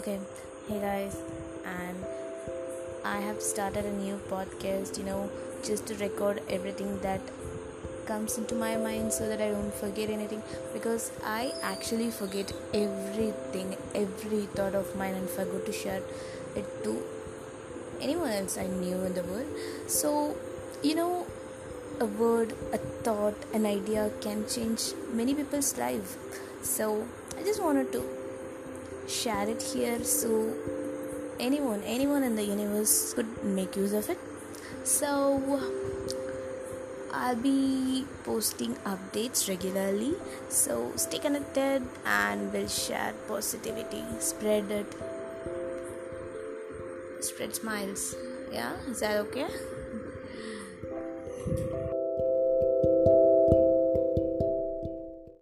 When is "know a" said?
20.94-22.06